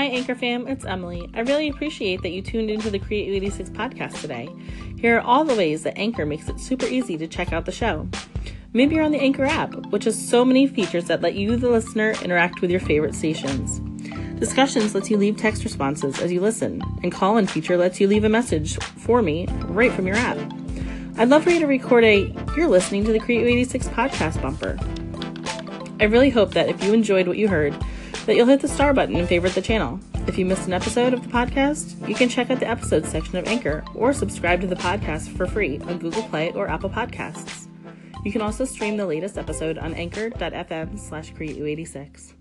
Hi, 0.00 0.06
Anchor 0.06 0.34
fam, 0.34 0.66
it's 0.66 0.86
Emily. 0.86 1.28
I 1.34 1.40
really 1.40 1.68
appreciate 1.68 2.22
that 2.22 2.30
you 2.30 2.40
tuned 2.40 2.70
into 2.70 2.88
the 2.88 2.98
Create 2.98 3.28
86 3.34 3.68
podcast 3.68 4.18
today. 4.22 4.48
Here 4.98 5.18
are 5.18 5.20
all 5.20 5.44
the 5.44 5.54
ways 5.54 5.82
that 5.82 5.98
Anchor 5.98 6.24
makes 6.24 6.48
it 6.48 6.58
super 6.58 6.86
easy 6.86 7.18
to 7.18 7.28
check 7.28 7.52
out 7.52 7.66
the 7.66 7.70
show. 7.70 8.08
Maybe 8.72 8.94
you're 8.94 9.04
on 9.04 9.12
the 9.12 9.20
Anchor 9.20 9.44
app, 9.44 9.74
which 9.90 10.04
has 10.04 10.16
so 10.18 10.42
many 10.42 10.66
features 10.66 11.04
that 11.08 11.20
let 11.20 11.34
you, 11.34 11.54
the 11.58 11.68
listener, 11.68 12.14
interact 12.24 12.62
with 12.62 12.70
your 12.70 12.80
favorite 12.80 13.14
stations. 13.14 13.80
Discussions 14.40 14.94
lets 14.94 15.10
you 15.10 15.18
leave 15.18 15.36
text 15.36 15.64
responses 15.64 16.18
as 16.18 16.32
you 16.32 16.40
listen, 16.40 16.82
and 17.02 17.12
call 17.12 17.36
in 17.36 17.46
feature 17.46 17.76
lets 17.76 18.00
you 18.00 18.08
leave 18.08 18.24
a 18.24 18.30
message 18.30 18.78
for 18.78 19.20
me 19.20 19.46
right 19.64 19.92
from 19.92 20.06
your 20.06 20.16
app. 20.16 20.38
I'd 21.18 21.28
love 21.28 21.44
for 21.44 21.50
you 21.50 21.60
to 21.60 21.66
record 21.66 22.04
a 22.04 22.34
You're 22.56 22.68
listening 22.68 23.04
to 23.04 23.12
the 23.12 23.20
Create 23.20 23.46
86 23.46 23.88
podcast 23.88 24.40
bumper. 24.40 24.78
I 26.00 26.04
really 26.04 26.30
hope 26.30 26.54
that 26.54 26.70
if 26.70 26.82
you 26.82 26.94
enjoyed 26.94 27.28
what 27.28 27.36
you 27.36 27.48
heard, 27.48 27.76
that 28.30 28.36
you'll 28.36 28.46
hit 28.46 28.60
the 28.60 28.68
star 28.68 28.94
button 28.94 29.16
and 29.16 29.28
favorite 29.28 29.56
the 29.56 29.60
channel. 29.60 29.98
If 30.28 30.38
you 30.38 30.46
missed 30.46 30.68
an 30.68 30.72
episode 30.72 31.12
of 31.12 31.24
the 31.24 31.28
podcast, 31.28 32.08
you 32.08 32.14
can 32.14 32.28
check 32.28 32.48
out 32.48 32.60
the 32.60 32.68
episodes 32.68 33.08
section 33.08 33.36
of 33.38 33.48
Anchor 33.48 33.82
or 33.92 34.12
subscribe 34.12 34.60
to 34.60 34.68
the 34.68 34.76
podcast 34.76 35.36
for 35.36 35.48
free 35.48 35.80
on 35.80 35.98
Google 35.98 36.22
Play 36.22 36.52
or 36.52 36.68
Apple 36.68 36.90
Podcasts. 36.90 37.66
You 38.24 38.30
can 38.30 38.40
also 38.40 38.64
stream 38.64 38.96
the 38.96 39.04
latest 39.04 39.36
episode 39.36 39.78
on 39.78 39.94
anchor.fm 39.94 40.96
slash 40.96 41.32
create86. 41.32 42.34